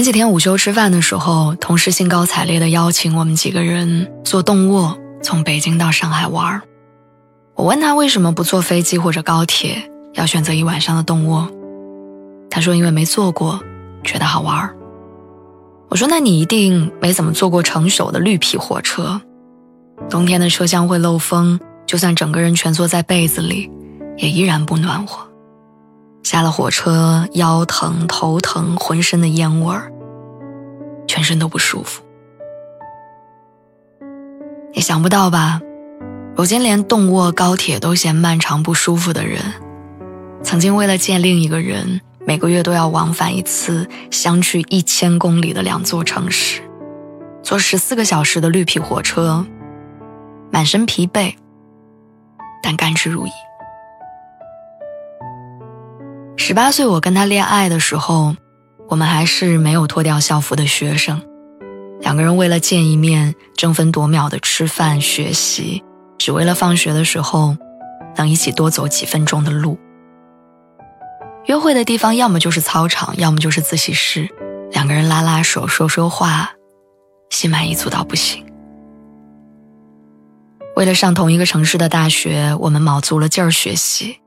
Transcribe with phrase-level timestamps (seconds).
[0.00, 6.62] 前几天午休吃饭的时候，同事兴高采烈地邀请我们几个人坐动卧从北京到上海玩
[7.54, 11.50] 我问他为什么不坐飞机或者高铁，要选择一晚上的动卧。
[12.48, 13.60] 他说因为没坐过，
[14.02, 14.74] 觉得好玩
[15.90, 19.20] 我说那你一定没怎么坐过成熟的绿皮火车，
[20.08, 23.70] 冬天的车厢会漏风，就算整个人蜷缩在被子里，
[24.16, 25.29] 也依然不暖和。
[26.22, 29.90] 下了火车，腰疼、头疼，浑身的烟味儿，
[31.06, 32.02] 全身都不舒服。
[34.72, 35.60] 你想不到吧？
[36.36, 39.40] 如今连动卧高铁都嫌漫长不舒服的人，
[40.42, 46.62] 曾经为了见另一个人，每个月都要往返一次相距一千公里的两座城市，
[47.42, 49.44] 坐十四个小时的绿皮火车，
[50.50, 51.34] 满身疲惫，
[52.62, 53.30] 但甘之如饴。
[56.50, 58.34] 十八岁，我跟他恋爱的时候，
[58.88, 61.22] 我们还是没有脱掉校服的学生。
[62.00, 65.84] 两个人为了见一面，争分夺秒的吃饭、学习，
[66.18, 67.56] 只为了放学的时候
[68.16, 69.78] 能一起多走几分钟的路。
[71.46, 74.28] 约会的地方要么就是操场，要么就是自习室，
[74.72, 76.50] 两个人拉拉手、说说话，
[77.30, 78.44] 心满意足到不行。
[80.74, 84.19] 为了上同一个城市的大学，我们卯足了劲儿学习。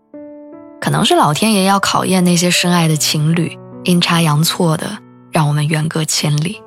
[0.83, 4.97] 可能是老天爷要考验那些深爱的情侣，阴差阳错的
[5.31, 6.61] 让我们远隔千里。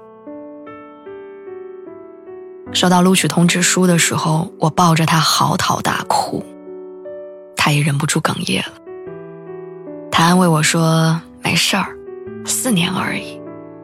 [2.73, 6.43] 收到录取通知书的时候，我抱着他嚎啕大哭，
[7.59, 8.73] 他也忍不住哽咽了。
[10.11, 11.95] 他安慰我说：“没事儿，
[12.47, 13.39] 四年而已，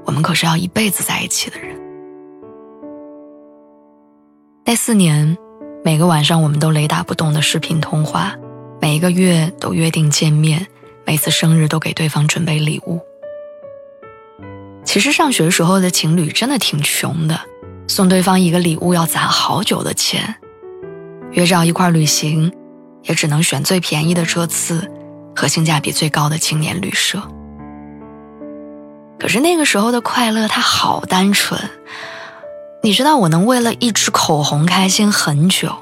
[0.07, 1.79] 我们可是要一辈子在一起的人。”
[4.65, 5.37] 那四年，
[5.85, 8.35] 每个晚上我们都雷打不动的视频通话。
[8.83, 10.67] 每一个月都约定见面，
[11.07, 13.01] 每次生日都给对方准备礼物。
[14.85, 17.39] 其实上学时候的情侣真的挺穷的，
[17.87, 20.35] 送对方一个礼物要攒好久的钱。
[21.31, 22.53] 约着一块旅行，
[23.05, 24.91] 也只能选最便宜的车次
[25.37, 27.23] 和性价比最高的青年旅社。
[29.17, 31.71] 可是那个时候的快乐，它好单纯。
[32.83, 35.73] 你知道，我能为了一支口红开心很久。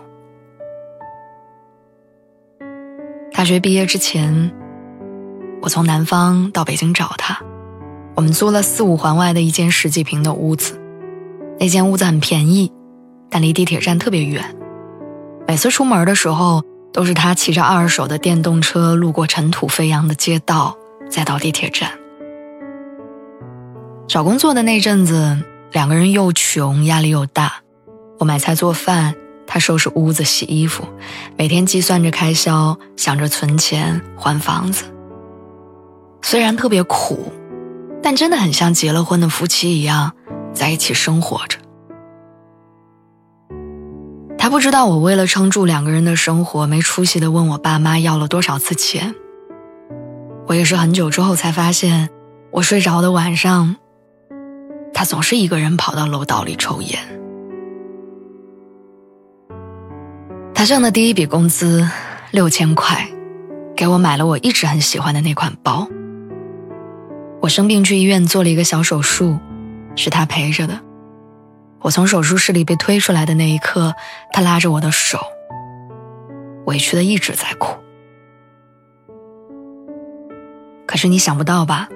[3.40, 4.52] 大学毕业之前，
[5.62, 7.40] 我从南方到北京找他，
[8.14, 10.78] 我们租了四五环外的一间十几平的屋子。
[11.58, 12.70] 那间屋子很便宜，
[13.30, 14.44] 但离地铁站特别远。
[15.48, 16.62] 每次出门的时候，
[16.92, 20.76] 都是他骑着二手的电动车路过尘土飞扬的街道，
[21.08, 21.92] 再到地铁站。
[24.06, 25.38] 找工作的那阵子，
[25.72, 27.54] 两个人又穷，压力又大。
[28.18, 29.14] 我买菜做饭。
[29.52, 30.84] 他收拾屋子、洗衣服，
[31.36, 34.84] 每天计算着开销，想着存钱还房子。
[36.22, 37.32] 虽然特别苦，
[38.00, 40.12] 但真的很像结了婚的夫妻一样
[40.54, 41.58] 在一起生活着。
[44.38, 49.16] 他不知道我为了撑住两个人的生活，没出息的问我爸妈要了多少次钱。
[50.46, 52.08] 我也是很久之后才发现，
[52.52, 53.74] 我睡着的晚上，
[54.94, 57.19] 他总是一个人跑到楼道里抽烟。
[60.60, 61.88] 他挣的第一笔工资
[62.32, 63.08] 六千块，
[63.74, 65.88] 给我买了我一直很喜欢的那款包。
[67.40, 69.38] 我生病去医院做了一个小手术，
[69.96, 70.78] 是他陪着的。
[71.80, 73.94] 我从手术室里被推出来的那一刻，
[74.34, 75.18] 他拉着我的手，
[76.66, 77.78] 委屈的一直在哭。
[80.84, 81.88] 可是你想不到吧？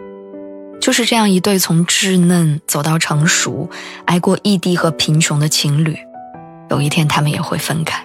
[0.81, 3.69] 就是这样一对从稚嫩走到成熟、
[4.06, 5.99] 挨过异地和贫穷的情侣，
[6.71, 8.03] 有一天他们也会分开。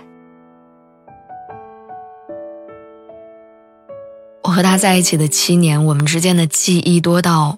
[4.59, 7.57] 和他在一起的七年，我们之间的记忆多到，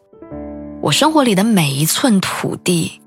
[0.81, 3.01] 我生活里的每一寸土地，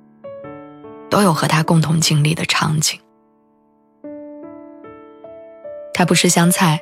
[1.09, 2.99] 都有和他共同经历的场景。
[5.93, 6.81] 他不吃香菜，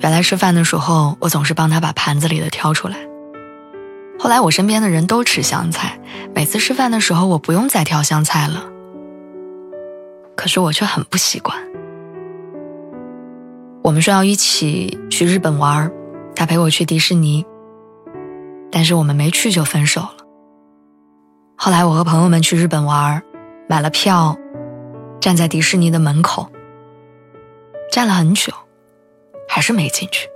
[0.00, 2.98] 原来吃饭的时候，我总是帮他把盘子里的挑出来。
[4.18, 5.98] 后来我身边的人都吃香菜，
[6.34, 8.62] 每次吃饭的时候，我不用再挑香菜了。
[10.36, 11.56] 可是我却很不习惯。
[13.84, 15.92] 我们说要一起去日本玩
[16.34, 17.44] 他陪我去迪士尼，
[18.72, 20.16] 但是我们没去就分手了。
[21.54, 23.22] 后来我和朋友们去日本玩，
[23.68, 24.34] 买了票，
[25.20, 26.48] 站在迪士尼的门口，
[27.92, 28.50] 站了很久，
[29.46, 30.30] 还是没进去。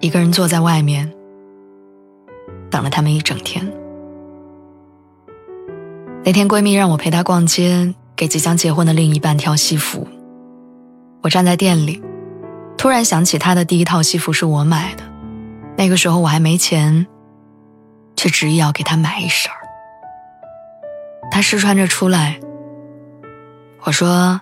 [0.00, 1.14] 一个人坐在外面，
[2.68, 3.64] 等了他们一整天。
[6.24, 10.04] 那天闺蜜让我陪她逛街，给即将结婚的另一半挑西服。
[11.22, 12.02] 我站在店里，
[12.78, 15.02] 突然想起他的第一套西服是我买的，
[15.76, 17.08] 那个时候我还没钱，
[18.16, 19.58] 却执意要给他买一身儿。
[21.30, 22.38] 他试穿着出来，
[23.82, 24.40] 我说：“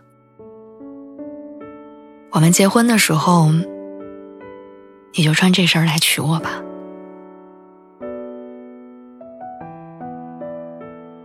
[2.30, 3.50] 我们结婚的时候，
[5.14, 6.50] 你就穿这身来娶我吧。”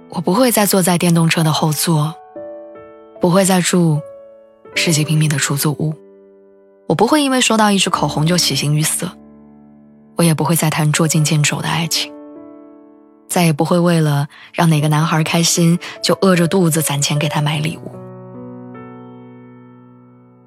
[0.10, 2.16] 我不会再坐在电动车的后座，
[3.19, 4.02] 不会再住
[4.75, 5.94] 十几平米的出租屋，
[6.92, 9.10] 我不会因为收到一支口红就喜形于色，
[10.18, 12.12] 我也不会再谈捉襟见肘的爱情，
[13.30, 17.94] 再也不会为了让哪个男孩开心就饿着肚子攒钱给他买礼物。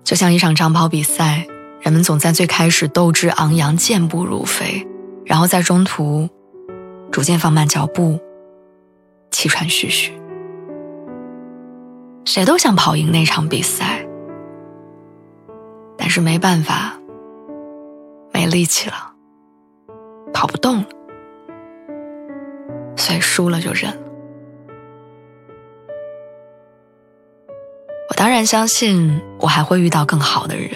[0.04, 1.46] 就像一场长跑比赛，
[1.80, 4.86] 人们总在最开始斗志昂扬、健步如飞，
[5.24, 6.28] 然后在中途
[7.10, 8.20] 逐渐放慢脚步。
[9.30, 10.12] 气喘吁吁，
[12.26, 14.03] 谁都想跑赢那场比赛，
[16.14, 16.96] 是没办法，
[18.32, 18.94] 没力气了，
[20.32, 20.86] 跑不动了，
[22.96, 23.98] 所以输了就认了。
[28.08, 30.70] 我当然相信我还会遇到更好的人，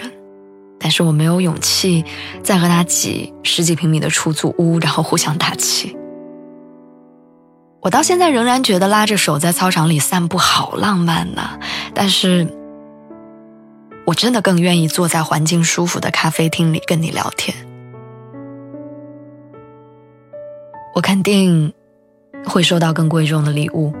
[0.77, 2.03] 但是我没有勇气
[2.43, 5.95] 再和他挤十几平米的出租屋，然后互相打气。
[7.79, 11.57] 我到现在仍然觉得拉着手在操场里散步好浪漫呢，
[11.93, 12.45] 但是，
[14.09, 17.55] 我真的更愿意坐在环境舒服的咖啡厅里跟你聊天。
[20.95, 21.71] 我肯定
[22.43, 23.93] 会收到更贵重的礼物，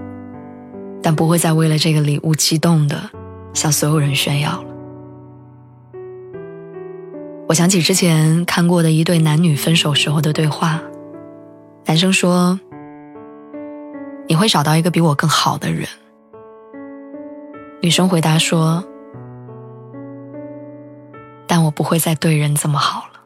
[1.03, 3.11] 但不会再为了这个礼物激动的
[3.53, 4.65] 向所有人炫耀了。
[7.47, 10.81] 我想起之前看过的一对男女分手时候的对话，
[11.85, 12.59] 男生说。
[14.27, 15.87] 你会找到一个比我更好的人。
[17.81, 18.83] 女生回答说
[21.51, 23.19] ：“但我不会再对人这么好了。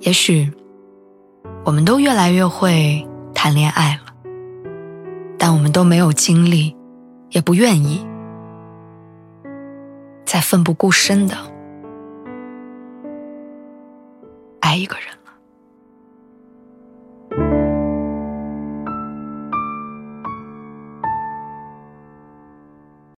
[0.00, 0.52] 也许，
[1.64, 4.12] 我们都越来越会谈恋爱了，
[5.38, 6.76] 但我们都没有精力，
[7.30, 8.06] 也不愿意
[10.26, 11.34] 再奋不顾身的